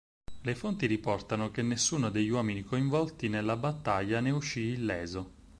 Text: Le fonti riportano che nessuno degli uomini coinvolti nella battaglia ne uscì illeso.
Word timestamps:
Le 0.41 0.55
fonti 0.55 0.87
riportano 0.87 1.51
che 1.51 1.61
nessuno 1.61 2.09
degli 2.09 2.29
uomini 2.29 2.63
coinvolti 2.63 3.29
nella 3.29 3.55
battaglia 3.55 4.19
ne 4.19 4.31
uscì 4.31 4.69
illeso. 4.69 5.33